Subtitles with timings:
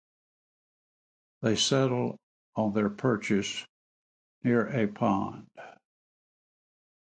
[1.43, 2.17] They settled
[2.55, 3.67] on their trenches
[4.43, 5.47] near a pond.